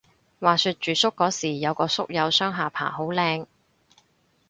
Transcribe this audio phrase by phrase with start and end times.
[0.39, 3.45] 話說住宿嗰時有個宿友雙下巴好靚